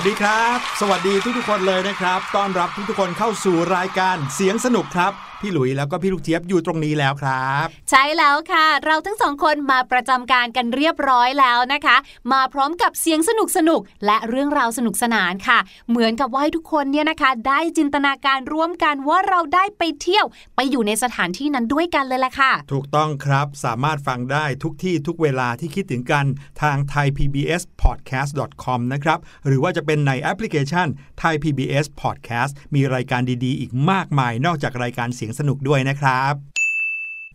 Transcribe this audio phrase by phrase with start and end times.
[0.00, 11.96] วัสดีครับ สวัสดีทุกทุกคนเลยนะครับ ต้อนรับทุกทุกคนเข้าสู่รายการเสียงสนุกครับ พี่หลุยแล้วก็พี่ลูกเจี๊ยบอยู่ตรงนี้แล้วครับ ใช่แล้วค่ะ เราทั้งสองคนมาประจำการกันเรียบร้อยแล้วนะคะ
[12.32, 15.58] มาพร้อมกับเสียงสนุกสนุกๆและเรื่องราวสนุกสนานค่ะ
[15.90, 20.26] เหมือนกับว่าให้ทุกคนเนี่ยนะคะ ได้จินตนาการร่วมกันว่าเราได้ไปเที่ยว
[20.56, 26.26] ไปอยู่ในสถานที่นั้นด้วยกันเลยแหละค่ะ ถูกต้องครับสามารถฟังได้ทุกที่ทุกเวลาที่คิดถึงกัน
[26.62, 30.86] ทาง thaipbspodcast.com นะครับหรือว่าจะเป็นในแอปพลิเคชัน
[31.22, 36.34] Thai PBS Podcast มีรายการดีๆ อีกมากมายนอกจากรายการเสียงสนุกด้วยนะครับ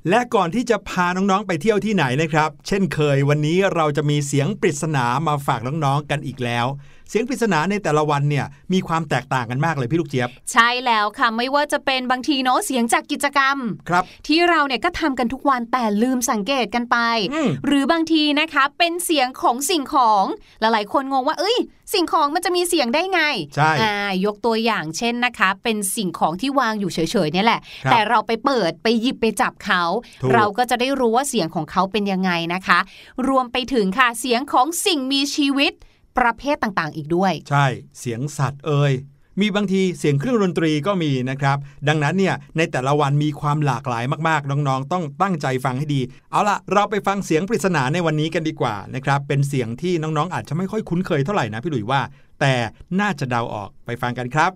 [0.09, 6.65] และก่อนที่จะพาน้องๆไปเที่ยวที่ไหนนะครับ เช่นเคยวันนี้เราจะมีเสียงปริศนามาฝากน้องๆกันอีกแล้ว
[7.13, 13.57] สียงปริศนาในแต่ละวันเนี่ยมีความแตกต่างกันมากเลยพี่ลูกเจี๊ยบ ใช่แล้วค่ะไม่ว่าจะเป็นบางทีเนาะเสียงจากกิจกรรม
[13.89, 16.97] ครับ ที่เราเนี่ยก็ทำกันทุกวันแต่ลืมสังเกตกันไป
[17.33, 20.25] อืมหรือบางทีนะคะเป็นเสียงของสิ่งของ
[20.59, 21.57] หลายๆ คนงงว่าเอ้ย
[21.93, 23.21] สิ่งของมันจะมีเสียงได้ไง
[23.55, 23.95] ใช่อ่า
[24.25, 29.83] ยกตัวอย่างเช่นนะคะ เป็นสิ่งของที่วางอยู่เฉยๆเนี่ยแหละครับแต่เราไปเปิดไปหยิบไปจับเขา
[30.21, 32.79] ถูกเราก็จะได้รู้ว่าเสียงของเขาเป็นยังไงนะคะ
[33.27, 35.73] รวมไปถึงค่ะเสียงของสิ่งมีชีวิต
[36.17, 37.65] ประเภทต่างๆ อีกด้วย ใช่
[37.99, 38.93] เสียงสัตว์เอ่ย
[39.41, 41.57] มีบางทีเสียงเครื่องดนตรีก็มีนะครับ
[41.87, 46.01] ดังนั้นเนี่ยในแต่ละวันมีความหลากหลายมากๆ น้องๆ ต้องตั้งใจฟังให้ดี
[46.31, 52.01] เอาล่ะ เราไปฟังเสียงปริศนาในวันนี้กันดีกว่านะครับ เป็นเสียงที่น้องๆ อาจจะไม่ค่อยคุ้นเคยเท่าไหร่นะพี่หลุยว่า
[52.39, 52.53] แต่
[52.99, 54.51] น่าจะเดาออกไปฟังกันครับ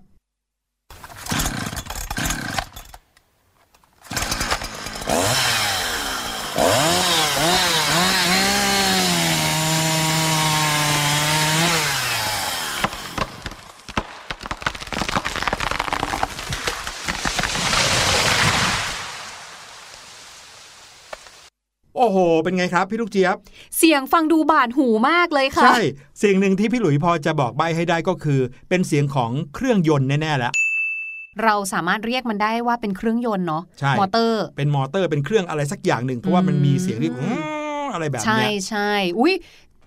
[21.98, 23.36] โอ้โห เป็นไงครับพี่ลูกเจี๊ยบ
[23.78, 25.78] เสียงฟังดูบาดหูมากเลยค่ะ ใช่
[26.22, 30.52] สิ่งหนึ่งที่พี่หลุยพอจะบอกใบให้ได้ก็คือ เป็นเสียงของเครื่องยนต์แน่ๆแล้ว
[31.44, 37.26] เราสามารถเรียกมันได้ว่าเป็นเครื่องยนต์เนาะใช่มอเตอร์ เป็นมอเตอร์เป็นเครื่องอะไรสักอย่างหนึ่งเพราะว่ามันมีเสียงที่อื
[37.84, 39.34] มอะไรแบบใช่เนี้ยใช่อุ้ย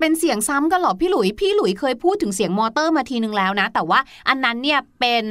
[0.01, 3.99] เป็นเสียงซ้ำกันเหรอพี่หลุย พี่หลุยเคยพูดถึงเสียงมอเตอร์มาทีนึงแล้วนะ แต่ว่า
[4.29, 5.23] อันนั้นเนี่ยเป็น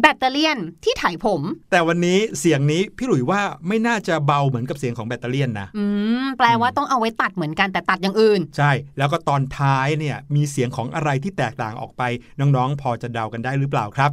[0.00, 5.84] แบตเตอรี่ยนที่ถ่ายผม แต่วันนี้เสียงนี้พี่หลุยว่าไม่น่าจะเบาเหมือนกับเสียงของแบตเตอรี่ยนนะ อื
[6.24, 12.02] มแปลว่าต้องเอาไว้ตัดเหมือนกันแต่ตัดอย่างอื่น ใช่ แล้วก็ตอนท้ายเนี่ยมีเสียงของอะไรที่แตกต่างออกไป
[12.40, 14.10] น้องๆ พอจะเดากันได้หรือเปล่าครับ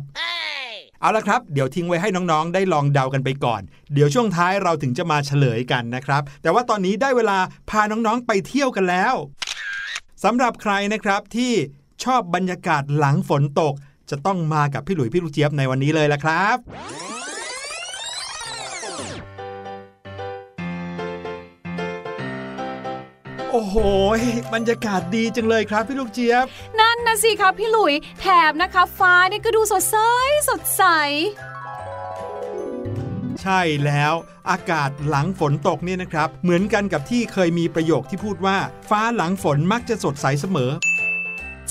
[1.02, 3.62] เอาละครับ เดี๋ยวทิ้งไว้ให้น้องๆ ได้ลองเดากันไปก่อน
[3.94, 7.38] เดี๋ยวช่วงท้ายเราถึงจะมาเฉลยกันนะครับ แต่ว่าตอนนี้ได้เวลา
[7.70, 9.14] พาน้องๆ ไปเที่ยวกันแล้ว
[10.24, 11.54] สำหรับใครนะครับที่
[12.04, 13.74] ชอบบรรยากาศหลังฝนตก
[14.10, 16.58] จะต้องมากับพี่หลุยพี่ลูกเจี๊ยบในวันนี้เลยละครับ
[23.52, 23.78] โอ้โห
[24.54, 26.46] บรรยากาศดีจังเลยครับพี่ลูกเจี๊ยบ
[26.80, 29.98] นั่นนะสิคะพี่หลุย แถมนะคะ ฟ้าเนี่ยก็ดูสดใส
[30.50, 30.84] สดใส
[33.48, 34.14] ใช่แล้ว
[34.50, 38.58] อากาศหลังฝนตกเนี่ยนะครับ เหมือนกันกับที่เคยมีประโยคที่พูดว่า
[38.90, 40.72] ฟ้าหลังฝนมักจะสดใสเสมอ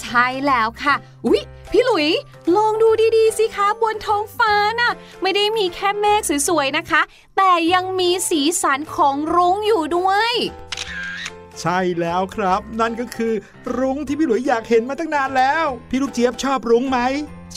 [0.00, 0.94] ใช่แล้วค่ะ
[1.26, 2.08] อุ๊ย พี่หลุย
[2.56, 4.92] ลองดูดีๆสิคะบนท้องฟ้าน่ะ
[5.22, 7.02] ไม่ได้มีแค่เมฆสวยๆนะคะ
[7.36, 10.32] แต่ยังมีสีสันของรุ้งอยู่ด้วย
[11.60, 13.32] ใช่แล้วครับ นั่นก็คือ
[13.76, 16.98] รุ้งที่พี่หลุยอยากเห็นมาตั้งนานแล้ว พี่ลูกเจี๊ยบชอบรุ้งไหม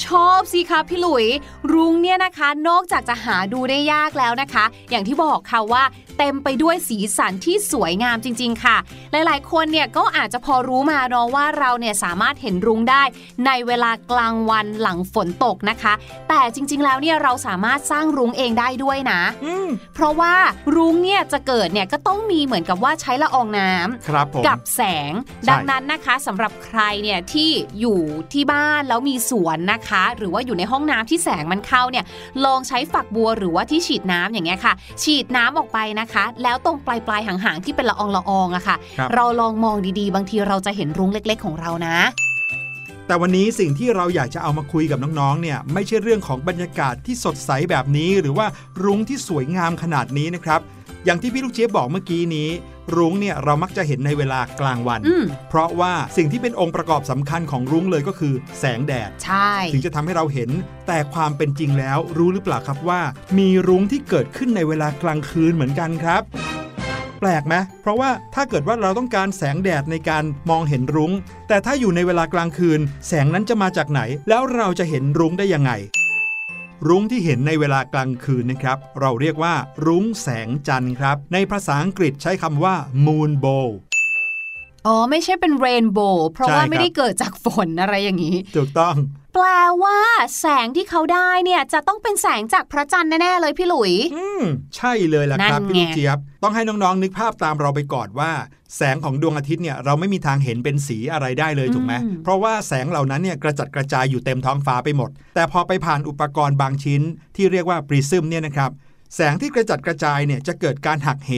[0.05, 1.25] ชอบสิคะพี่หลุย
[1.73, 5.83] รุ้งเนี่ยนะคะ นอกจากจะหาดูได้ยากแล้วนะคะ อย่างที่บอกค่ะว่า
[6.17, 8.77] เต็มไปด้วยสีสันที่สวยงามจริง ๆ ค่ะ
[9.11, 13.03] หลายๆ คนเนี่ยก็อาจจะพอรู้มาเนาะว่าเราเนี่ยสามารถเห็นรุ้งได้
[13.45, 15.93] ในเวลากลางวันหลังฝนตกนะคะ
[16.29, 20.33] แต่จริง ๆ แล้วเนี่ยเราสามารถสร้างรุ้งเองได้ด้วยนะอืมเพราะว่า
[20.75, 25.11] รุ้งเนี่ยจะเกิดเนี่ยก็ต้องมีเหมือนกับว่าใช้ละอองน้ำครับผมกับแสง
[25.45, 28.01] ใช่ดังนั้นนะคะสำหรับใครเนี่ยที่อยู่
[28.33, 32.05] ที่บ้านแล้วมีสวนนะคะ หรือว่าอยู่ในห้องน้ำที่แสงมันเข้าเนี่ย
[32.45, 36.06] ลองใช้ฝักบัวหรือว่าที่ฉีดน้ำอย่างเงี้ยค่ะ ฉีดน้ำออกไปนะคะ
[36.43, 41.97] แล้วตรงปลายปลายๆหางๆที่เป็นละอองละอองอะค่ะครับเราลองมองดีๆ บางทีเราจะเห็นรุ้งเล็ก ๆ ของเรานะ
[43.07, 48.47] แต่วันนี้สิ่งที่เราอยากจะเอามาคุยกับน้องๆ เนี่ยไม่ใช่เรื่องของบรรยากาศที่สดใสแบบนี้ หรือว่า
[48.83, 50.59] รุ้งที่สวยงามขนาดนี้นะครับ
[51.05, 52.49] อย่างที่พี่ลูกเจี๊ยบบอกเมื่อกี้นี้
[52.95, 60.49] รุ้งเนี่ยเรามักจะเห็นในเวลากลางวันอืมเพราะว่าสิ่งที่เป็นองค์ประกอบสำคัญของรุ้งเลยก็คือ แสงแดดใช่ถึงจะทำให้เราเห็น
[60.87, 63.01] แต่ความเป็นจริงแล้วรู้หรือเปล่าครับว่า
[63.37, 66.23] มีรุ้งที่เกิดขึ้นในเวลากลางคืนเหมือนกันครับ
[67.19, 71.11] แปลกไหมเพราะว่าถ้าเกิดว่าเราต้องการแสงแดดในการมองเห็นรุง้ง
[71.47, 75.71] แต่ถ้าอยู่ในเวลากลางคืน แสงนั้นจะมาจากไหน แล้วเราจะเห็นรุ้งได้ยังไง
[76.87, 79.53] รุ้งที่เห็นในเวลากลางคืนนะครับ เราเรียกว่า
[79.85, 83.67] รุ้งแสงจันทร์ครับ ในภาษาอังกฤษใช้คำว่า moon bow
[84.87, 88.95] อ๋อ ไม่ใช่เป็นเรนโบว์เพราะใช่ว่าครับไม่ได้เกิดจากฝนอะไรอย่างนี้ ถูกต้อง
[89.37, 89.51] แปล
[89.83, 89.99] ว่า
[90.39, 94.43] แสงที่เขาได้เนี่ยจะต้องเป็นแสงจากพระจันทร์แน่ ๆ เลยพี่หลุย อืม
[94.75, 98.31] ใช่เลยล่ะครับนั่นไงพี่ลูกเจี๊ยบ ต้องให้น้องๆนึกภาพตามเราไปก่อนว่า
[98.77, 107.01] แสงของดวงอาทิตย์เนี่ยเราไม่มีทางเห็นเป็นสีอะไรได้เลยถูกไหมเพราะว่าแสงเหล่านั้นเนี่ยกระจัดกระจายอยู่เต็มท้องฟ้าไปหมด แต่พอไปผ่านอุปกรณ์บางชิ้น
[107.35, 108.71] ที่เรียกว่าปริซึมเนี่ยนะครับ
[109.15, 111.31] แสงที่กระจัดกระจายเนี่ยจะเกิดการหักเห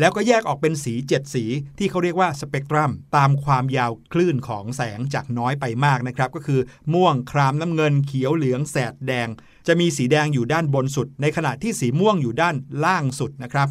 [0.00, 1.44] แล้วก็แยกออกเป็นสี 7 สี
[1.78, 6.60] ที่เขาเรียกว่าสเปกตรัม ตามความยาวคลื่นของแสงจากน้อยไปมากนะครับ ก็คือ
[6.94, 9.28] ม่วงครามน้ำเงินเขียวเหลืองแสดแดง
[9.66, 12.54] จะมีสีแดงอยู่ด้านบนสุด ในขณะที่สีม่วงอยู่ด้าน
[12.84, 13.68] ล่างสุดนะครับ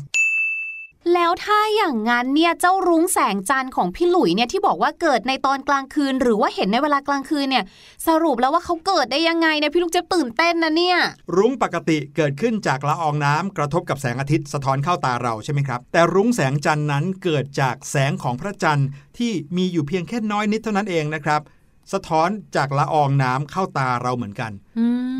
[1.13, 7.63] แล้วถ้าอย่างนั้นเนี่ยเจ้ารุ้งแสงจันทร์ของพี่หลุยเนี่ยที่บอกว่าเกิดในตอนกลางคืน หรือว่าเห็นในเวลากลางคืนเนี่ย
[8.07, 10.97] สรุปแล้วว่าเขาเกิดได้ยังไงเนี่ยพี่ลูกเจ็บตื่นเต้นนะเนี่ย
[11.37, 21.41] รุ้งปกติเกิดขึ้นจากละอองน้ำกระทบกับแสงอาทิตย์สะท้อนเข้าตาเราใช่ไหมครับ แต่รุ้งแสงจันทร์นั้นเกิดจากแสงของพระจันทร์ที่มีอยู่เพียงแค่น้อยนิดเท่านั้นเองนะครับ
[21.93, 24.51] สะท้อนจากละอองน้ำเข้าตาเราเหมือนกัน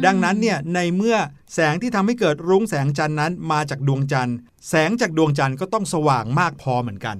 [0.05, 1.17] ดังนั้นเนี่ยในเมื่อ
[1.53, 4.37] แสงที่ทำให้เกิดรุ้งแสงจันทร์นั้นมาจากดวงจันทร์
[4.69, 7.17] แสงจากดวงจันทร์ก็ต้องสว่างมากพอเหมือนกัน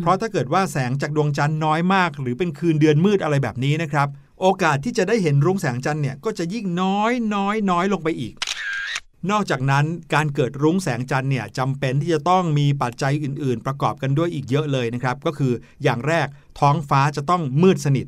[0.00, 4.08] เพราะถ้าเกิดว่าแสงจากดวงจันทร์น้อยมาก หรือเป็นคืนเดือนมืดอะไรแบบนี้นะครับ
[4.40, 8.34] โอกาสที่จะได้เห็นรุ้งแสงจันทร์เนี่ยก็จะยิ่งน้อยน้อยน้อยลงไปอีก
[9.30, 15.52] นอกจากนั้นการเกิดรุ้งแสงจันทร์เนี่ยจำเป็นที่จะต้องมีปัจจัยอื่น ๆ ประกอบกันด้วยอีกเยอะเลยนะครับ ก็คือ
[15.82, 16.28] อย่างแรก
[16.60, 18.06] ท้องฟ้าจะต้องมืดสนิท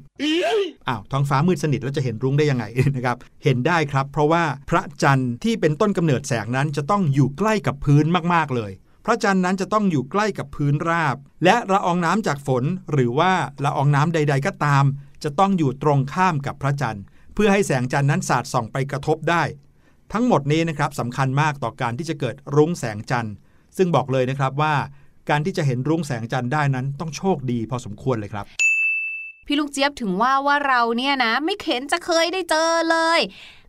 [0.89, 2.65] อ้าวท้องฟ้ามืดสนิทแล้วจะเห็นรุ้งได้ยังไง
[2.97, 8.05] นะครับ เห็นได้ครับ เพราะว่าพระจันทร์ที่เป็นต้นกำเนิดแสงนั้นจะต้องอยู่ใกล้กับพื้น
[8.35, 8.73] มากๆเลย
[9.05, 13.33] พระจันทร์นั้นจะต้องอยู่ใกล้กับพื้นราบ และละอองน้ำจากฝน หรือว่า
[13.65, 14.85] ละอองน้ำใด ๆ ก็ตาม
[15.25, 17.05] จะต้องอยู่ตรงข้ามกับพระจันทร์
[17.35, 19.43] เพื่อให้แสงจันทร์นั้นสาดส่องไปกระทบได้
[20.13, 23.35] ทั้งหมดนี้นะครับสำคัญมากต่อการที่จะเกิดรุ้งแสงจันทร์
[23.77, 24.75] ซึ่งบอกเลยนะครับว่า
[25.31, 28.47] การที่จะเห็นรุ้งแสงจันทร์ได้นั้นต้องโชคดีพอสมควรเลยครับ
[29.47, 33.21] พี่ลูกเจี๊ยบถึงว่าว่าเราเนี่ยนะ ไม่เข็นจะเคยได้เจอเลย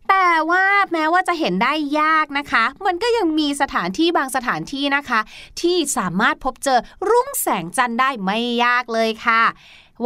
[0.08, 5.20] แต่ว่าแม้ว่าจะเห็นได้ยากนะคะ มันก็ยังมีสถานที่บางสถานที่นะคะ
[5.60, 6.78] ที่สามารถพบเจอ
[7.10, 9.42] รุ่งแสงจันทร์ได้ไม่ยากเลยค่ะ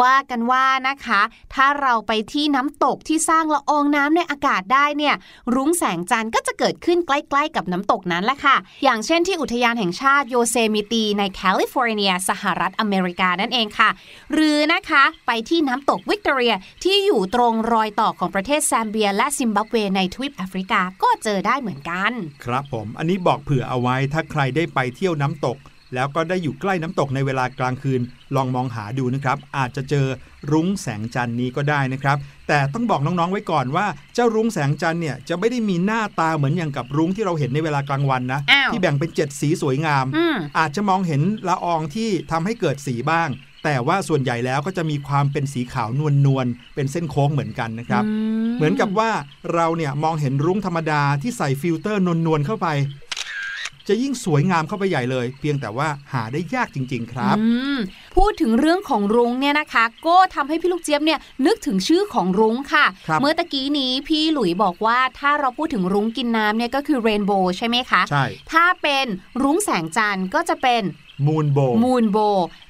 [0.02, 1.20] ว่ากันว่านะคะ
[1.54, 5.14] ถ้าเราไปที่น้ำตกที่สร้างละอองน้ำในอากาศได้เนี่ย
[5.54, 13.90] รุ้งแสงจันทร์ก็จะเกิดขึ้นใกล้ ๆ กับน้ำตกนั้นแหละค่ะ อย่างเช่นที่อุทยานแห่งชาติโยเซมิตีในแคลิฟอร์เนีย สหรัฐอเมริกานั่นเองค่ะ
[14.32, 16.54] หรือนะคะไปที่น้ำตกวิกตอเรีย
[16.84, 22.12] ที่อยู่ตรงรอยต่อของประเทศแซมเบีย และซิมบับเวในทวีปแอฟริกาก็เจอได้เหมือนกัน
[22.44, 25.58] ครับผม อันนี้บอกเผื่อเอาไว้ถ้าใครได้ไปเที่ยวน้ำตก
[25.94, 28.00] แล้วก็ได้อยู่ใกล้น้ำตกในเวลากลางคืน
[28.36, 30.06] ลองมองหาดูนะครับ อาจจะเจอ
[30.52, 32.16] รุ้งแสงจันทร์นี้ก็ได้นะครับ
[32.48, 43.30] แต่ต้องบอกน้องๆไว้ก่อนว่าเจ้ารุ้งแสงจันทร์เนี่ยจะไม่ได้มีหน้าตาเหมือนอย่างกับรุ้งที่เราเห็นในเวลากลางวันนะอ้าวที่แบ่งเป็นเจ็ดสีสวยงามอืมอาจจะมองเห็นละอองที่ทำให้เกิดสีบ้าง
[43.64, 48.04] แต่ว่าส่วนใหญ่แล้วก็จะมีความเป็นสีขาวนวลนวลๆเป็นเส้นโค้งเหมือนกันนะครับ
[48.56, 49.10] เหมือนกับว่า
[49.54, 52.68] เราเนี่ยมองเห็นรุ้งธรรมดาที่ใส่ฟิลเตอร์นวลๆเข้าไป
[53.88, 57.46] จะยิ่งสวยงามเข้าไปใหญ่เลย เพียงแต่ว่าหาได้ยากจริง ๆ ครับอื
[57.76, 57.78] ม
[58.16, 69.06] พูดถึงเรื่องของรุ้งเนี่ยนะคะ ก็ทำให้พี่ลูกเจี๊ยบเนี่ยนึกถึงชื่อของรุ้งค่ะครับเมื่อตะกี้นี้พี่หลุยบอกว่าถ้าเราพูดถึงรุ้งกินน้ำเนี่ยก็คือ rainbow ใช่ไหมคะใช่ถ้าเป็น
[69.42, 70.82] รุ้งแสงจันทร์ก็จะเป็น
[71.26, 72.18] moonbow moonbow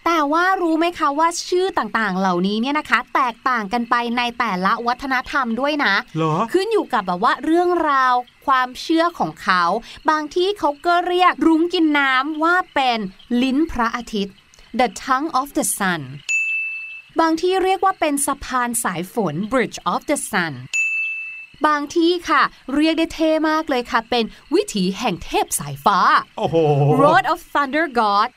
[0.06, 8.14] แต่ว่ารู้ไหมคะว่าชื่อต่างๆ เหล่านี้เนี่ยนะคะ แตกต่างกันไปในแต่ละวัฒนธรรมด้วยนะเหรอขึ้นอยู่กับแบบว่าเรื่องราว
[8.46, 9.62] ความเชื่อของเขา
[10.10, 12.98] บางที่เขาก็เรียกรุ้งกินน้ำว่าเป็น
[13.42, 14.34] ลิ้นพระอาทิตย์
[14.80, 16.02] the tongue of the sun
[17.20, 20.54] บางที่เรียกว่าเป็นสะพานสายฝน bridge of the sun
[21.66, 22.42] บางที่ค่ะ
[22.74, 24.24] เรียกได้เท่มากเลยค่ะ เป็น
[24.54, 25.98] วิถีแห่งเทพสายฟ้า
[26.38, 26.56] โอ้โห
[27.02, 28.30] Road of Thunder God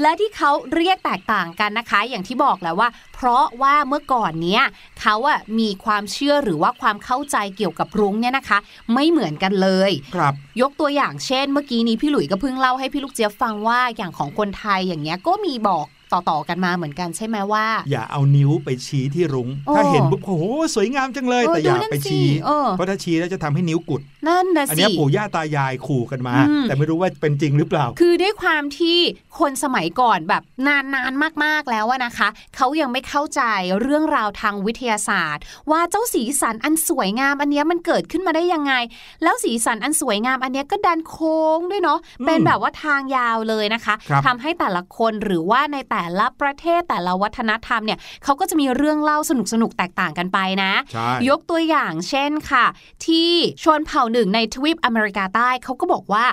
[0.00, 4.62] และที่เขาเรียกแตกต่างกันนะคะ อย่างที่บอกแล้วว่า เพราะว่าเมื่อก่อนเนี้ย
[5.00, 8.58] เขาอะมีความเชื่อหรือว่าความเข้าใจเกี่ยวกับรุ้งเนี่ยนะคะ
[8.94, 15.86] ไม่เหมือนกันเลยครับ ยกตัวอย่างเช่น เมื่อกี้นี้พี่หลุยส์ก็เพิ่งเล่าให้พี่ลูกเจี๊ยบฟังว่าอย่างของคนไทยอย่างเงี้ยก็มีบอก
[16.30, 20.44] ต่อๆกันมาเหมือนกันใช่ไหมว่า อย่าเอานิ้วไปชี้ที่รุง้งโอ้ถ้าเห็นปุ๊บโอ้โห
[20.74, 28.98] สวยงามจังเลยเออแต่อย่าดูนั่นไปสิชี้เออเพราะถ้าชี้แล้วจะทำให้นิ้วกุดนั่นนะอันสิเนี้ยปู่ย่าตายายขู่กันมาอืมแต่ไม่รู้ว่าเป็นจริงหรือเปล่า คือด้วยความที่
[29.38, 33.42] คนสมัยก่อนแบบนานนานๆมากๆแล้วอะนะคะเขายังไม่เข้าใจ
[33.80, 38.74] เรื่องราวทางวิทยาศาสตร์ ว่าเจ้าสีสันอันสวยงามอันเนี้ยมันเกิดขึ้นมาได้ยังไง
[39.22, 49.32] แล้วสีสันอันสวยงามอันเนี้ยก็ดันโค้งด้วยเนาะอืมเป็นแบบว่าทางยาวเลยนะคะครับทำให้แต่ละคนหรือว่าในแต่ละประเทศแต่ละวัฒนธรรมเนี่ยเขาก็จะมีเรื่องเล่าส
[49.62, 52.64] นุกๆแตกต่างกันไปนะใช่ยกตัวอย่างเช่นค่ะ
[53.06, 53.30] ที่
[53.64, 56.24] ชนเผ่าหนึ่งในทวีปอเมริกาใต้เขาก็บอกว่า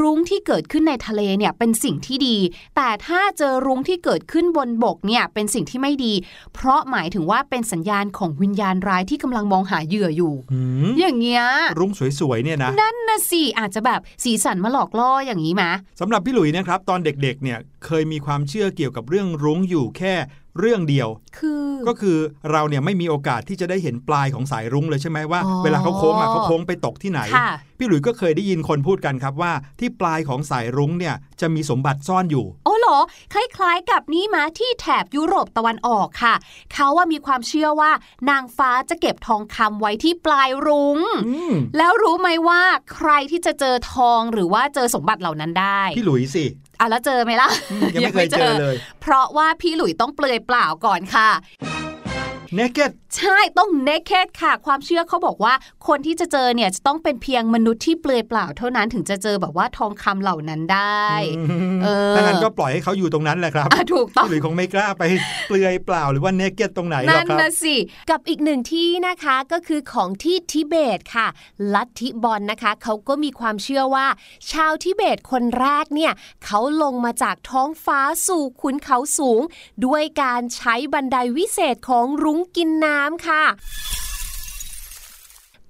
[0.00, 2.36] รุ้งที่เกิดขึ้นในทะเลเนี่ยเป็นสิ่งที่ดี
[2.76, 6.14] แต่ถ้าเจอรุ้งที่เกิดขึ้นบนบกเนี่ยเป็นสิ่งที่ไม่ดี
[6.54, 11.44] เพราะหมายถึงว่าเป็นสัญญาณของวิญญาณร้ายที่กำลังมองหาเหยื่ออยู่หืมอย่างเงี้ย
[11.78, 15.64] รุ้งสวยๆเนี่ยนะนั่นนะสิอาจจะแบบสีสันมาหลอกล่ออย่างนี้ไหม
[16.00, 20.14] สำหรับพี่หลุยนะครับตอนเด็กๆเนี่ยเคยมีความเชื่อเกี่ยวกับเรื่องรุ้งอยู่แค่
[20.60, 22.18] เรื่องเดียว คือก็คือ
[22.50, 32.98] เราเนี่ยไม่มีโอกาสที่จะได้เห็นปลายของสายรุ้งเลยใช่ไหมว่าอ๋อเวลาเขาโค้งอะเขาโค้งไปตกที่ไหนค่ะพี่หลุยก็เคยได้ยินคนพูดกันครับว่าที่ปลายของสายรุ้งเนี่ย จะมีสมบัติซ่อนอยู่โอ้เหรอ
[33.32, 36.34] คล้ายๆ กับนี่มาที่แถบยุโรปตะวันออกค่ะ
[36.72, 37.90] เขาว่ามีความเชื่อว่า
[38.30, 42.62] นางฟ้าจะเก็บทองคำไว้ที่ปลายรุง้งอืมแล้วรู้ไหมว่า
[42.94, 46.44] ใครที่จะเจอทองหรือว่าเจอสมบัติเหล่านั้นได้ พี่หลุยสิ
[46.80, 51.30] อะแล้วเจอไหมล่ะอืมยังไม่เคยเจอเลย เพราะว่าพี่หลุยต้องเปลือยเปล่าก่อนค่ะ
[52.56, 55.54] เนเก็ตใช่ต้อง naked ค่ะ ความเชื่อเขาบอกว่า
[55.88, 61.06] คนที่จะเจอเนี่ยจะต้องเป็นเพียงมนุษย์ที่เปลือยเปล่าเท่านั้นถึงจะเจอแบบว่าทองคำเหล่านั้นได้
[61.82, 65.02] เออถ้างั้นก็ปล่อยให้เขาอยู่ตรงนั้นแหละครับอะถูกต้องพี่หลุยคงไม่กล้าไป
[65.48, 67.76] เปลือยเปล่าหรือว่าเนเก็ตตรงไหนหรนั่อกนครับนะสิ
[68.10, 71.28] กับอีกหนึ่งที่นะคะก็คือของที่ทิเบตค่ะ
[71.74, 74.06] ลัทธิบอลนะคะเขาก็มีความเชื่อว่า
[74.52, 76.12] ชาวทิเบตคนแรกเนี่ย
[76.44, 79.40] เขาลงมาจากท้องฟ้าสู่ขุนเขาสูง
[79.86, 83.42] ด้วยการใช้บันไดวิเศษของรุ้งกินน้ำค่ะ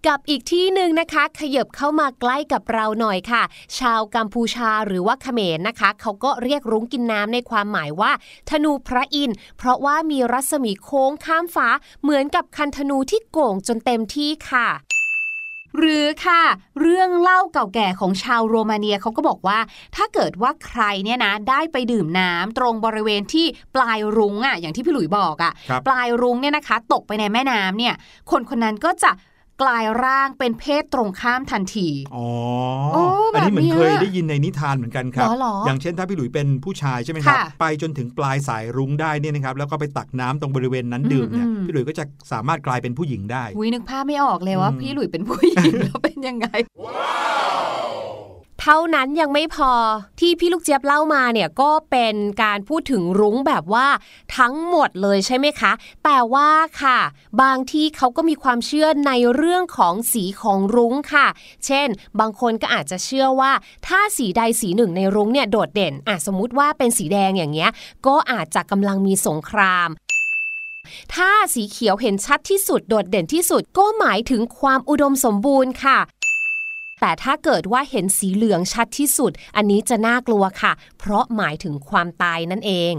[0.09, 3.43] กับอีกที่หนึ่งนะคะ ขยับเข้ามาใกล้กับเราหน่อยค่ะ
[3.79, 8.13] ชาวกัมพูชาหรือว่าเขมรนะคะ เขาก็เรียกรุ้งกินน้ำในความหมายว่า
[8.51, 11.69] ธนูพระอินทร์เพราะว่ามีรัศมีโค้งข้ามฟ้า
[12.03, 14.69] เหมือนกับคันธนูที่โก่งจนเต็มที่ค่ะ
[15.79, 16.43] หรือค่ะ
[16.81, 19.59] เรื่องเล่าเก่าแก่ของชาวโรมาเนียเขาก็บอกว่า
[19.97, 27.95] ถ้าเกิดว่าใครเนี่ยนะได้ไปดื่มน้ำตรงบริเวณที่ปลายรุ้งอะอย่างที่พี่หลุยบอกอะครับปลายรุ้งเนี่ยนะคะ ตกไปในแม่น้ำเนี่ย
[28.31, 29.11] คนคนนั้นก็จะ
[29.63, 32.27] กลายร่างเป็นเพศตรงข้ามทันที อ๋อ
[32.95, 33.03] โอ้
[33.35, 46.47] อันนี้เหมือนแบบเนี้ยเคยได้ยินในนิทานเหมือนกันครับเหรอเหรออย่างเช่นถ้าพี่หลุยเป็นผู้ชายใช่ไหมครับค่ะไปจนถึงปลายสายรุ้งได้เนี่ยนะครับ แล้วก็ไปตักน้ำตรงบริเวณนั้นดื่มเนี่ยอืมอืมพี่หลุยก็จะสามารถกลายเป็นผู้หญิงได้วินึกภาพไม่ออกเลยว่าอืมพี่หลุยเป็นผู้หญิงแล้วเป็นยังไง
[48.67, 49.73] เท่านั้นยังไม่พอ
[50.21, 53.87] ที่พี่ลูกเจี๊ยบเล่ามาเนี่ยก็เป็นการพูดถึงรุ้งแบบว่า
[54.39, 55.73] ทั้งหมดเลยใช่ไหมคะ
[56.05, 56.51] แต่ว่า
[56.83, 56.99] ค่ะ
[57.43, 61.27] บางที่เขาก็มีความเชื่อในเรื่องของสีของรุ้งค่ะ
[61.67, 61.89] เช่น
[62.21, 63.53] บางคนก็อาจจะเชื่อว่า
[63.87, 67.71] ถ้าสีใดสีหนึ่งในรุ้งเนี่ยโดดเด่นอะสมมติว่าเป็นสีแดงอย่างเงี้ย
[68.07, 69.89] ก็อาจจะกำลังมีสงคราม
[71.15, 75.99] ถ้าสีเขียวเห็นชัดที่สุดโดดเด่นที่สุดก็หมายถึงความอุดมสมบูรณ์ค่ะ
[77.05, 82.95] แต่ถ้าเกิดว่าเห็นสีเหลืองชัดที่สุด อันนี้จะน่ากลัวค่ะ เพราะหมายถึงความตายนั่นเอง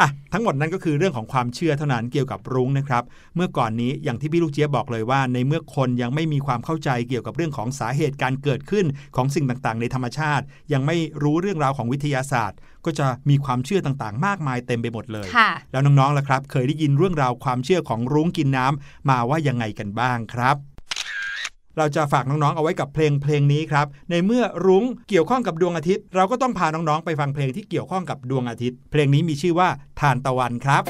[0.00, 3.04] อะทั้งหมดนั้นก็คือเรื่องของความเชื่อเท่านั้นเกี่ยวกับรุ้งนะครับ
[3.36, 20.58] เมื่อก่อนนี้อย่างที่พี่ลูกเจี๊ยบบอกเลยว่า ในเมื่อคนยังไม่มีความเข้าใจเกี่ยวกับเรื่องของสาเหตุการเกิดขึ้นของสิ่งต่างๆ ในธรรมชาติ ยังไม่รู้เรื่องราวของวิทยาศาสตร์ ก็จะมีความเชื่อต่างๆ มากมายเต็มไปหมดเลยค่ะแล้วน้องๆล่ะครับ เคยได้ยินเรื่องราวความเชื่อของรุ้งกินน้ำมาว่ายังไงกันบ้างครับ
[21.78, 29.68] เราจะฝากน้องๆ เอาไว้กับเพลงเพลงนี้ครับ ในเมื่อรุ้งเกี่ยวข้องกับดวงอาทิตย์ เราก็ต้องพาน้องๆ ไปฟังเพลงที่เกี่ยวข้องกับดวงอาทิตย์ เพลงนี้มีชื่อว่า
[30.00, 30.82] ทานตะวันครับ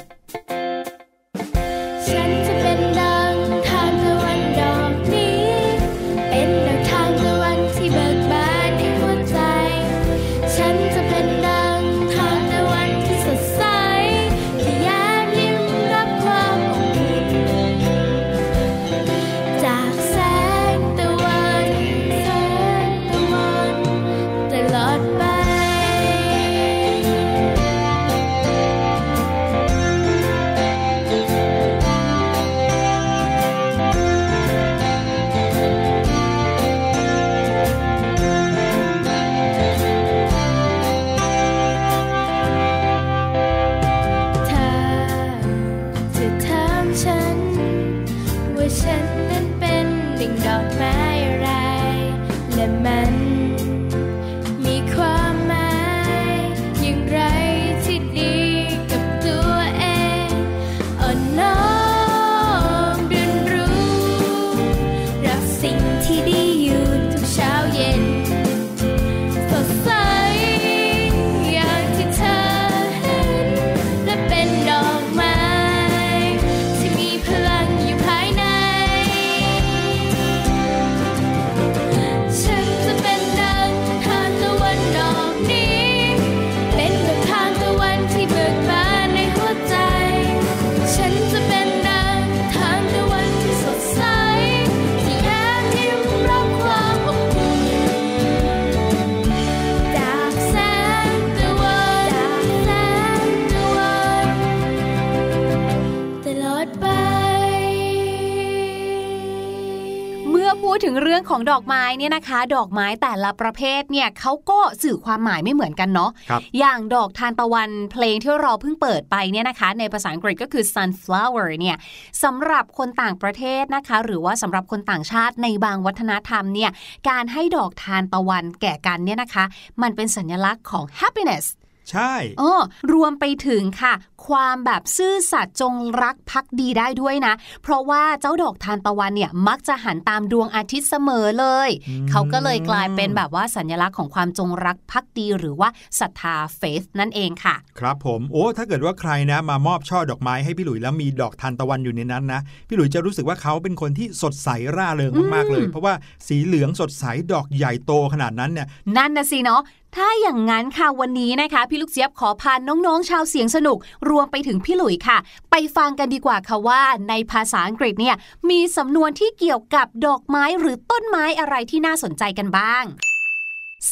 [111.31, 121.77] ของดอกไม้เนี่ยนะคะ ดอกไม้แต่ละประเภทเนี่ยเขาก็สื่อความหมายไม่เหมือนกันเนาะครับอย่างดอกทานตะวันเพลงที่เราเพิ่งเปิดไปเนี่ยนะคะ ในภาษาอังกฤษก็คือ sunflower เนี่ย
[122.23, 126.71] สำหรับคนต่างประเทศนะคะ หรือว่าสำหรับคนต่างชาติในบางวัฒนธรรมเนี่ย
[127.09, 129.45] การให้ดอกทานตะวันแก่กันเนี่ยนะคะ
[129.83, 131.47] มันเป็นสัญลักษณ์ของ happiness
[131.91, 133.95] ใช่เออรวมไปถึงค่ะ
[134.27, 141.71] ความแบบซื่อสัตย์จงรักภักดีได้ด้วยนะ เพราะว่าเจ้าดอกทานตะวันเนี่ยมักจะหันตามดวงอาทิตย์เสมอเลย
[142.11, 145.69] เขาก็เลยกลายเป็นแบบว่าสัญลักษณ์ของความจงรักภักดีหรือว่า
[146.01, 155.95] ศรัทธา faith นั่นเองค่ะ ครับผมโอ้ถ้าเกิดว่าใครนะ มามอบช่อดอกไม้ให้พี่หลุยแล้วมีดอกทานตะวันอยู่ในนั้นนะพี่หลุยจะรู้สึกว่าเขาเป็นคนที่สดใสร่าเริงมากๆเลย เพราะว่า
[156.29, 159.63] สีเหลืองสดใสดอกใหญ่โตขนาดนั้นเนี่ยนั่นนะสิเนาะ
[159.97, 163.79] ถ้าอย่างนั้นค่ะวันนี้นะคะ พี่ลูกเจี๊ยบขอพาน้องๆ ชาวเสียงสนุก
[164.11, 165.19] รวมไปถึงพี่หลุยค่ะ
[165.51, 168.17] ไปฟังกันดีกว่าค่ะว่า ในภาษาอังกฤษเนี่ย
[168.51, 172.85] มีสำนวนที่เกี่ยวกับดอกไม้หรือต้นไม้อะไรที่น่าสนใจกันบ้าง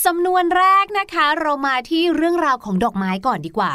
[0.04, 3.72] สำนวนแรกนะคะ เรามาที่เรื่องราวของดอกไม้ก่อนดีกว่า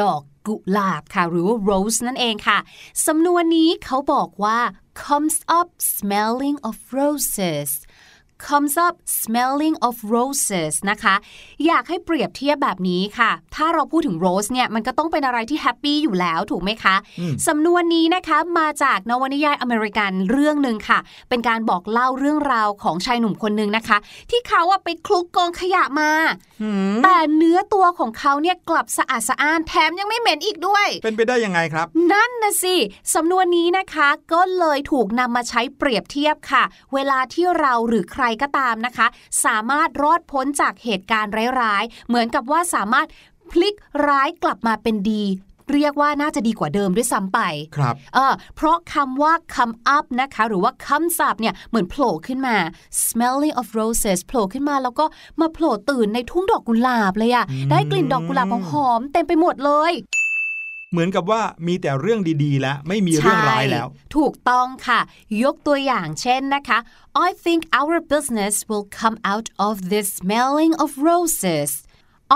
[0.00, 2.58] ดอกกุหลาบค่ะหรือว่า rose นั่นเองค่ะ
[3.06, 4.58] สำนวนนี้เขาบอกว่า
[5.04, 7.70] comes up smelling of roses
[8.48, 11.14] comes up smelling of roses นะคะ
[11.66, 16.94] อยากให้เปรียบเทียบแบบนี้ค่ะ ถ้าเราพูดถึง rose เนี่ย มันก็ต้องเป็นอะไรที่แฮปปี้อยู่แล้วถูกไหมคะ
[17.46, 23.98] สำนวนนี้นะคะมาจากนวนิยายอเมริกันเรื่องหนึ่งค่ะ เป็นการบอกเล่าเรื่องราวของชายหนุ่มคนหนึ่งนะคะ
[24.30, 26.10] ที่เขาอะไปคลุกกองขยะมา
[27.04, 32.76] แต่เนื้อตัวของเขาเนี่ยกลับสะอาดสะอ้านแถมยังไม่เหม็นอีกด้วย เป็นไปได้ยังไงครับ นั่นนะสิ
[33.14, 36.62] สำนวนนี้นะคะก็เลยถูกนำมาใช้เปรียบเทียบค่ะ
[36.94, 39.06] เวลาที่เราหรือใครก็ตามนะคะ
[39.44, 43.06] สามารถรอดพ้นจากเหตุการณ์ร้ายๆ เหมือนกับว่าสามารถ
[43.50, 43.74] พลิก
[44.06, 45.24] ร้ายกลับมาเป็นดี
[45.72, 47.40] เรียกว่าน่าจะดีกว่าเดิมด้วยซ้ำไป
[47.76, 52.56] ครับเออเพราะคำว่า come up นะคะ หรือว่า comes up เนี่ยเหมือนโผล่ขึ้นมา
[53.06, 55.04] smelling of roses โผล่ขึ้นมาแล้วก็
[55.40, 59.92] มาโผล่ตื่นในทุ่งดอกกุหลาบเลยอะได้กลิ่นดอกกุหลาบหอมๆเต็มไปหมดเลย
[60.94, 65.00] เหมือนกับว่ามีแต่เรื่องดีๆ แล้วไม่มีเรื่องร้ายแล้ว ถูกต้องค่ะ
[65.44, 66.78] ยกตัวอย่างเช่นนะคะ
[67.26, 71.70] I think our business will come out of this smelling of roses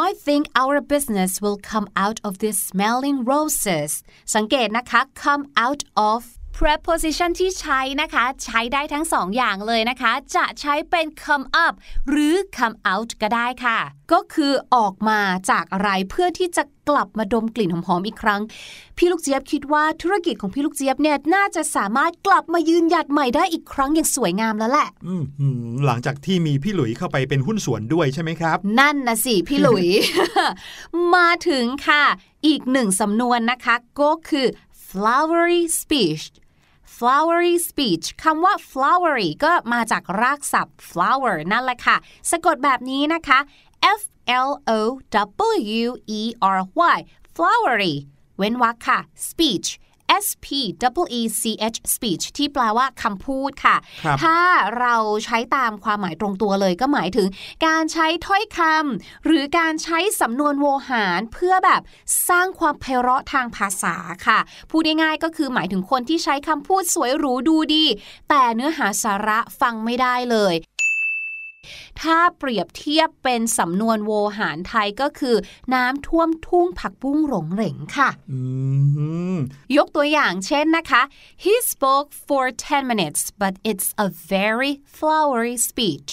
[0.07, 3.90] I think our business will come out of this smelling roses
[4.35, 6.21] สังเกตนะคะ come out of
[6.59, 11.75] preposition ที่ใช้นะคะ ใช้ได้ทั้งสองอย่างเลยนะคะ จะใช้เป็น come up
[12.11, 13.79] หรือ come out ก็ได้ค่ะ
[14.12, 18.40] ก็คือออกมาจากอะไรเพื่อที่จะกลับมาดมกลิ่นหอมๆอีกครั้ง
[18.97, 29.87] พี่ลูกเจี๊ยบคิดว่าธุรกิจของพี่ลูกเจี๊ยบเนี่ยน่าจะสามารถกลับมายืนหยัดใหม่ได้อีกครั้งอย่างสวยงามแล้วแหละอืมหืมหลังจากที่มีพี่หลุยเข้าไปเป็นหุ้นส่วนด้วยใช่ไหมครับ นั่นนะสิพี่หลุย
[31.14, 32.05] มาถึงค่ะ
[32.47, 34.47] อีกหนึ่งสำนวนนะคะ ก็คือ
[34.88, 36.25] flowery speech
[36.99, 41.97] flowery speech คำว่า flowery ก็มาจากรากศัพท์ flower นั่นแหละค่ะ
[42.31, 43.39] สะกดแบบนี้นะคะ
[44.01, 44.03] F
[44.49, 44.81] L O
[45.85, 45.89] W
[46.21, 46.23] E
[46.59, 46.61] R
[46.97, 46.99] Y
[47.35, 47.95] flowery
[48.39, 49.69] เว้นวรรคค่ะ speech
[50.25, 50.62] S P E
[51.21, 51.42] E C
[51.75, 54.38] H speech ที่แปลว่าคำพูดค่ะครับถ้า
[54.81, 57.29] เราใช้ตามความหมายตรงตัวเลยก็หมายถึง
[57.66, 61.83] การใช้ถ้อยคำหรือการใช้สำนวนโวหารเพื่อแบบ
[62.29, 63.94] สร้างความไพเราะทางภาษา
[64.27, 64.38] ค่ะ
[64.71, 67.85] พูดง่ายๆก็คือหมายถึงคนที่ใช้คำพูดสวยหรูดูดี
[68.29, 70.55] แต่เนื้อหาสาระฟังไม่ได้เลย
[72.01, 75.37] ถ้าเปรียบเทียบเป็นสำนวนโวหารไทยก็คือ
[75.75, 78.41] น้ำท่วมทุ่งผักบุ้งหลงเหลงค่ะอื
[79.35, 79.39] ม
[79.77, 81.03] ยกตัวอย่างเช่นนะคะ
[81.45, 86.11] he spoke for 10 minutes but it's a very flowery speech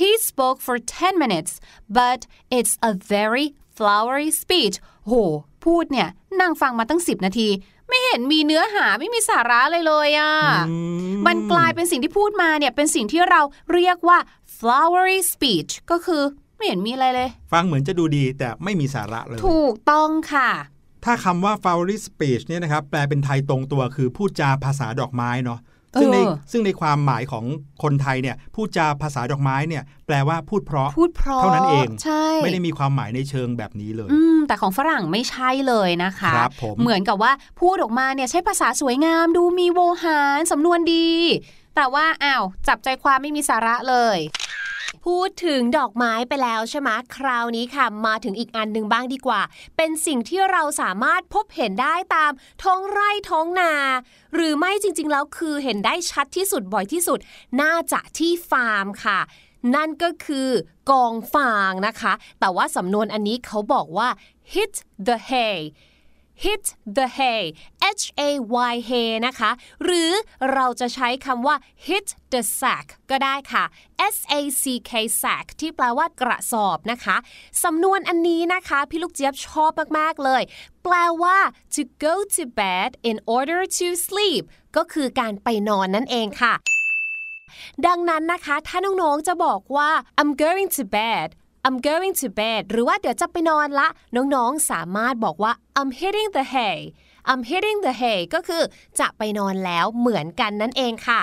[0.00, 1.52] he spoke for 10 minutes
[1.98, 2.20] but
[2.56, 3.46] it's a very
[3.76, 5.12] flowery speech โห
[5.64, 6.08] พูดเนี่ย
[6.40, 7.48] นั่งฟังมาตั้ง 10 นาที
[7.88, 10.32] ไม่เห็นมีเนื้อหาไม่มีสาระเลยเลยอะ่ะ
[11.26, 13.40] มันกลายเป็นสิ่งที่พูดมาเนี่ยเป็นสิ่งที่เรา
[13.74, 14.18] เรียกว่า
[14.58, 16.22] flowery speech ก็คือ
[16.56, 20.50] ไม่เห็นมีอะไรเลย ฟังเหมือนจะดูดีแต่ไม่มีสาระเลย ถูกต้องค่ะ
[21.04, 25.60] ถ้าคำว่า flowery speech เนี่ยนะครับแปลเป็นไทยตรงตัวคือพูดจาภาษาดอกไม้เนาะ
[26.00, 27.44] ซึ่งในเออซึ่งในความหมายของ
[27.82, 41.08] คนไทยเนี่ยพูดจาภาษาดอกไม้เนี่ยแปลว่าพูดเพราะพูดเพราะเท่านั้นเองใช่ไม่ได้มีความหมายในเชิงแบบนี้เลยอืมแต่ของฝรั่งไม่ใช่เลยนะคะครับผมเหมือนกับว่าพูดออกมาเนี่ยใช้ภาษาสวยงาม ดูมีโวหารสำนวนดี
[41.76, 44.18] แต่ว่าอ้าวจับใจความไม่มีสาระเลย
[45.04, 49.40] พูดถึงดอกไม้ไปแล้วใช่ไหมคราวนี้ค่ะ มาถึงอีกอันหนึ่งบ้างดีกว่า
[49.76, 53.72] เป็นสิ่งที่เราสามารถพบเห็นได้ตามท้องไร่ท้องนา
[54.34, 57.18] หรือไม่จริงๆแล้วคือเห็นได้ชัดที่สุดบ่อยที่สุด
[57.60, 59.18] น่าจะที่ฟาร์มค่ะ
[59.74, 60.48] นั่นก็คือ
[60.90, 64.08] กองฟางนะคะ แต่ว่าสำนวนอันนี้เขาบอกว่า
[64.52, 64.72] hit
[65.06, 65.58] the hay
[66.44, 66.64] hit
[66.96, 67.44] the hay
[68.00, 68.30] h a
[68.72, 69.50] y hay นะคะ
[69.84, 70.10] หรือ
[70.52, 73.64] เราจะใช้คำว่า hit the sack ก็ได้ค่ะ
[74.14, 77.16] s a c k sack ที่แปลว่ากระสอบนะคะ
[77.64, 80.42] สำนวนอันนี้นะคะ พี่ลูกเจี๊ยบชอบมาก ๆ เลย
[80.82, 81.38] แปลว่า
[81.74, 84.44] to go to bed in order to sleep
[84.76, 86.54] ก็คือการไปนอนนั่นเองค่ะ
[87.86, 91.28] ดังนั้นนะคะ ถ้าน้อง ๆ จะบอกว่า I'm going to bed
[91.66, 96.78] I'm going to bed หรือว่าเดี๋ยวจะไปนอนละ น้องๆ สามารถบอกว่า I'm hitting the hay
[97.30, 98.62] I'm hitting the hay ก็คือ
[99.00, 101.20] จะไปนอนแล้วเหมือนกันนั่นเองค่ะ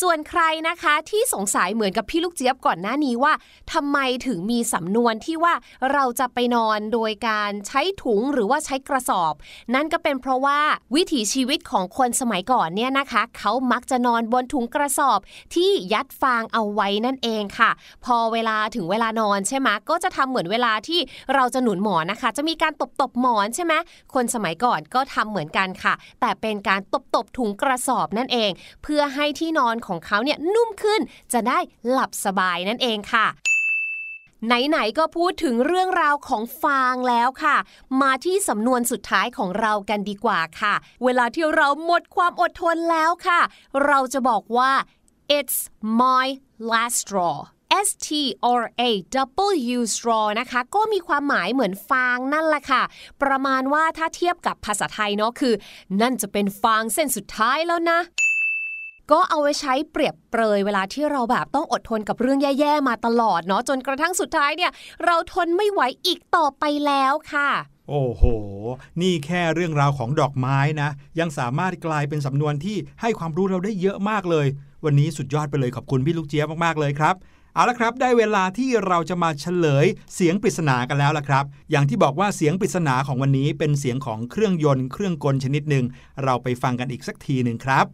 [0.00, 3.32] ส่วนใครนะคะที่สงสัยเหมือนกับพี่ลูกเจี๊ยบก่อนหน้านี้ว่า
[3.72, 5.54] ทำไมถึงมีสำนวนที่ว่า
[5.92, 9.34] เราจะไปนอนโดยการใช้ถุงหรือว่าใช้กระสอบ
[9.74, 10.58] นั่นก็เป็นเพราะว่า
[10.94, 15.18] วิถีชีวิตของคนสมัยก่อนเนี่ยนะคะ เขามักจะนอนบนถุงกระสอบ
[15.54, 17.70] ที่ยัดฟางเอาไว้นั่นเองค่ะ
[18.04, 21.00] พอเวลาถึงเวลานอนใช่ไหมก็จะทำเหมือนเวลาที่
[21.34, 23.74] เราจะหนุนหมอนนะคะ จะมีการตบตบหมอนใช่ไหม
[24.14, 28.50] คนสมัยก่อนก็ทำเหมือนกันค่ะ แต่เป็นการตบตบถุงกระสอบนั่นเอง
[28.82, 31.00] เพื่อให้ที่นอนของเขาเนี่ยนุ่มขึ้น
[31.32, 31.58] จะได้
[31.90, 33.28] หลับสบายนั่นเองค่ะ
[34.46, 37.56] ไหน ๆ ก็พูดถึงเรื่องราวของฟางแล้วค่ะ
[38.02, 43.40] มาที่สำนวนสุดท้ายของเรากันดีกว่าค่ะ เวลาที่เราหมดความอดทนแล้วค่ะ
[43.86, 44.72] เราจะบอกว่า
[45.38, 45.58] it's
[46.00, 46.26] my
[46.70, 47.36] last straw
[47.86, 48.08] S T
[48.60, 48.90] R A
[49.76, 52.82] W straw นะคะ ก็มีความหมายเหมือนฟางนั่นแหละค่ะ
[53.22, 55.54] ประมาณว่าถ้าเทียบกับภาษาไทยเนาะคือ
[56.00, 58.00] นั่นจะเป็นฟางเส้นสุดท้ายแล้วนะ
[59.12, 64.72] ก็เอาไว้ใช้เปรียบเปรยเวลาที่เราแบบต้องอดทนกับเรื่องแย่ๆมาตลอดเนาะจนกระทั่งสุดท้ายเนี่ย
[65.04, 67.50] เราทนไม่ไหวอีกต่อไปแล้วค่ะ
[67.88, 68.22] โอ้โห
[69.00, 70.90] นี่แค่เรื่องราวของดอกไม้นะ
[71.20, 74.46] ยังสามารถกลายเป็นสำนวนที่ให้ความรู้เราได้เยอะมากเลย
[74.84, 77.14] วันนี้สุดยอดไปเลยขอบคุณพี่ลูกเจี๊ยบมากๆเลยครับ
[77.54, 85.84] เอาละครับ ได้เวลาที่เราจะมาเฉลยเสียงปริศนากันแล้วละครับ อย่างที่บอกว่าเสียงปริศนาของวันนี้เป็นเสียงของเครื่องยนต์เครื่องกลชนิดหนึ่ง
[86.24, 87.86] เราไปฟังกันอีกสักทีหนึ่งครับ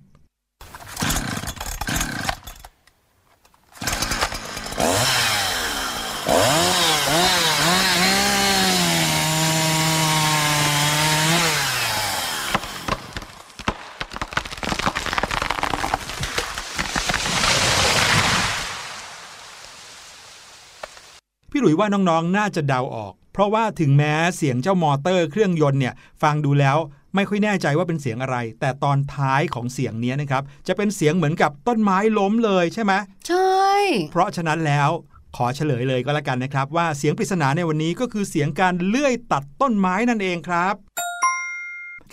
[21.64, 26.76] ลุยว่าน้องๆ น่าจะเดาออก เพราะว่าถึงแม้เสียงเจ้ามอเตอร์เครื่องยนต์เนี่ยฟังดูแล้ว
[27.14, 32.92] ไม่ค่อยแน่ใจว่าเป็นเสียงอะไร แต่ตอนท้ายของเสียงเนี้ยนะครับ จะเป็นเสียงเหมือนกับต้นไม้ล้มเลยใช่ไหม
[33.28, 33.68] ใช่
[34.10, 34.90] เพราะฉะนั้นแล้ว
[35.36, 40.74] ขอเฉลยเลยก็แล้วกันนะครับ ว่าเสียงปริศนาในวันนี้ก็คือเสียงการเลื่อยตัดต้นไม้นั่นเองครับ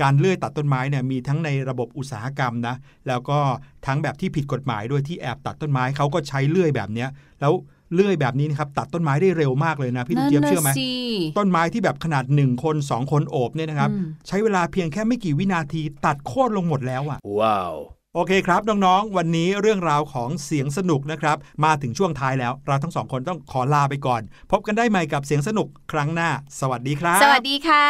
[0.01, 2.75] การเลื่อยตัดต้นไม้เนี่ยมีทั้งในระบบอุตสาหกรรมนะ
[3.07, 3.39] แล้วก็
[3.85, 7.09] ทั้งแบบที่ผิดกฎหมายด้วยที่แอบตัดต้นไม้เขาก็ใช้เลื่อยแบบเนี้ย
[7.41, 7.53] แล้ว
[7.93, 10.91] เลื่อยแบบนี้นะครับตัดต้นไม้ได้เร็วมากเลยนะพี่ลูกเจี๊ยบเชื่อไหมนั่นน่ะสิ
[11.37, 17.73] ต้นไม้ที่แบบขนาด 1 คน 2 คนโอบเนี่ยนะครับอืมใช้เวลาเพียงแค่ไม่กี่วินาทีตัดโค่นลงหมดแล้วอะ Wow.
[18.15, 27.87] โอเคครับ น้องๆ วันนี้เรื่องราวของเสียงสนุกนะครับ มาถึงช่วงท้ายแล้ว เราทั้งสองคนต้องขอลาไปก่อน พบกันได้ใหม่กับเสียงสนุกครั้งหน้า สวัสดีครับ สวัสดีค่ะ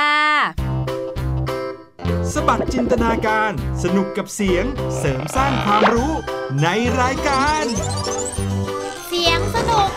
[2.33, 3.51] สบัดจินตนาการ
[3.83, 4.65] สนุกกับเสียง
[4.97, 6.11] เสริมสร้างความรู้
[6.63, 6.67] ใน
[7.01, 7.65] รายการ
[9.13, 9.89] เสียงสนุก